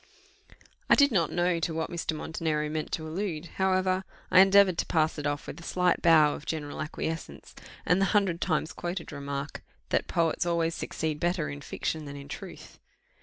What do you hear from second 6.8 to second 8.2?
acquiescence, and the